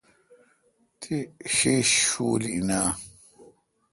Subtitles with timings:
[0.99, 1.15] تی
[1.53, 2.89] ݭیݭ شول این آں؟